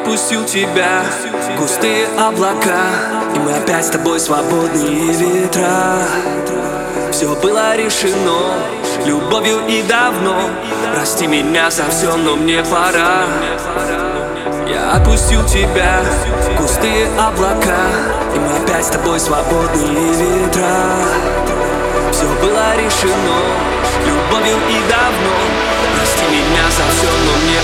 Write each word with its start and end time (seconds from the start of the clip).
отпустил 0.00 0.44
тебя. 0.44 1.04
Густые 1.58 2.06
облака. 2.18 2.86
И 3.34 3.38
мы 3.38 3.52
опять 3.52 3.86
с 3.86 3.90
тобой 3.90 4.18
свободные 4.18 5.12
ветра. 5.12 6.06
Все 7.12 7.34
было 7.34 7.76
решено. 7.76 8.54
Любовью 9.04 9.66
и 9.68 9.82
давно. 9.82 10.36
Прости 10.94 11.26
меня 11.26 11.70
за 11.70 11.84
все, 11.90 12.16
но 12.16 12.36
мне 12.36 12.62
пора. 12.64 13.24
Я 14.68 14.92
отпустил 14.92 15.44
тебя. 15.46 16.00
Густые 16.58 17.08
облака. 17.18 17.80
И 18.34 18.38
мы 18.38 18.62
опять 18.62 18.86
с 18.86 18.90
тобой 18.90 19.20
свободные 19.20 20.12
ветра. 20.14 20.76
Все 22.12 22.26
было 22.40 22.76
решено. 22.76 23.36
Любовью 24.06 24.56
и 24.56 24.78
давно. 24.88 25.36
Прости 25.96 26.24
меня 26.30 26.64
за 26.70 26.84
все, 26.90 27.06
но 27.06 27.32
мне 27.44 27.59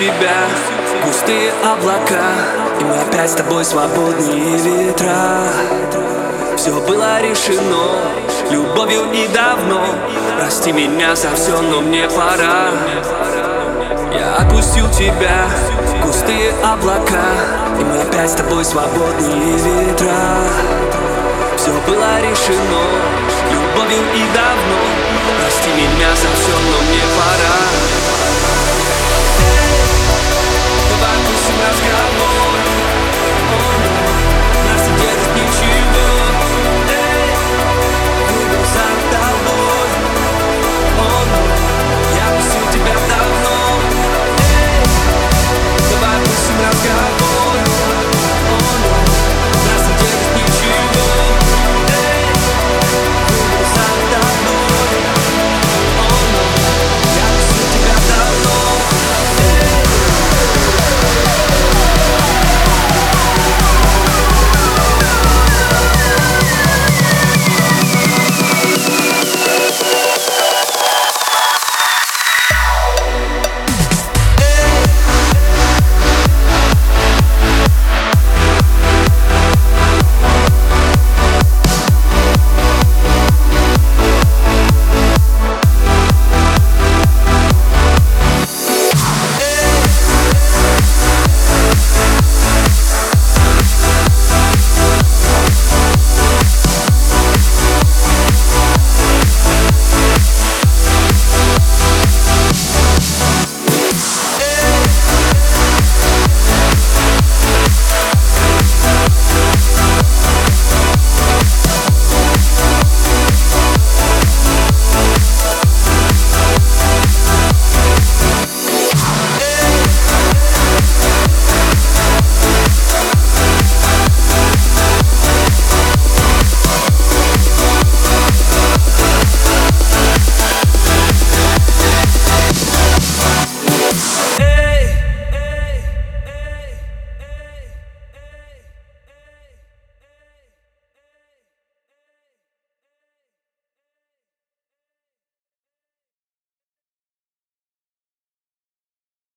отпустил 0.00 0.08
тебя. 0.08 1.04
Густые 1.04 1.52
облака 1.64 2.20
И 2.80 2.84
мы 2.84 2.96
опять 2.96 3.30
с 3.30 3.34
тобой 3.34 3.64
свободные 3.64 4.56
ветра. 4.58 5.48
Все 6.56 6.72
было 6.86 7.20
решено 7.20 7.96
Любовью 8.50 9.10
и 9.12 9.28
давно. 9.28 9.82
Прости 10.38 10.72
меня 10.72 11.14
за 11.14 11.34
все, 11.34 11.60
но 11.60 11.80
мне 11.80 12.08
пора. 12.08 12.70
Я 14.12 14.36
отпустил 14.36 14.88
тебя. 14.90 15.46
Густые 16.02 16.52
облака 16.64 17.24
И 17.78 17.84
мы 17.84 18.00
опять 18.02 18.30
с 18.30 18.34
тобой 18.34 18.64
свободные 18.64 19.56
ветра. 19.56 20.14
Все 21.56 21.70
было 21.86 22.20
решено 22.20 22.82
Любовью 23.52 24.02
и 24.14 24.34
давно. 24.34 25.10
Прости 25.40 25.70
меня 25.70 26.10
за 26.10 26.28
все, 26.36 26.49